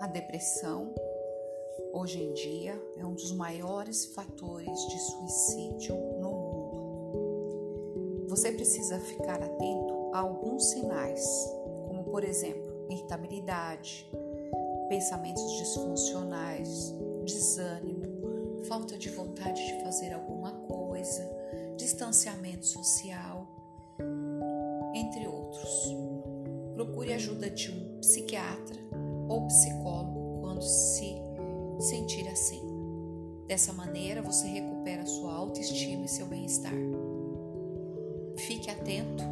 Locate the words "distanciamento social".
21.76-23.46